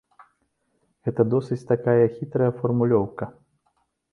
Гэта 1.09 1.21
досыць 1.35 1.59
такая 1.73 2.05
хітрая 2.17 2.51
фармулёўка. 2.59 3.29